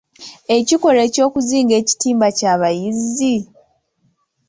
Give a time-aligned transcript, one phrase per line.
[0.57, 3.35] Ekikolwa eky'okuzinga ekitimba ky'abayizzi?